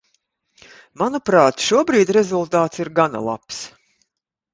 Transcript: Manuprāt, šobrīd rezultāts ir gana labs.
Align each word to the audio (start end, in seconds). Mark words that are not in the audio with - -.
Manuprāt, 1.01 1.65
šobrīd 1.65 2.13
rezultāts 2.17 2.81
ir 2.85 2.91
gana 3.01 3.21
labs. 3.27 3.61